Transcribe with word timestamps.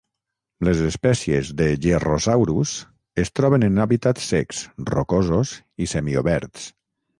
Les 0.67 0.79
espècies 0.85 1.51
de 1.59 1.67
"Gerrhosaurus" 1.83 2.73
es 3.25 3.31
troben 3.41 3.67
en 3.69 3.79
hàbitats 3.87 4.27
secs, 4.33 4.65
rocosos 4.95 5.55
i 5.87 5.93
semioberts. 5.95 6.69